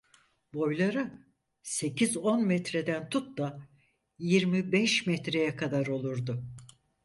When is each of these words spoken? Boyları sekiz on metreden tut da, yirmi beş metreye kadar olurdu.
Boyları 0.53 1.21
sekiz 1.61 2.17
on 2.17 2.45
metreden 2.45 3.09
tut 3.09 3.37
da, 3.37 3.69
yirmi 4.19 4.71
beş 4.71 5.07
metreye 5.07 5.55
kadar 5.55 5.87
olurdu. 5.87 6.45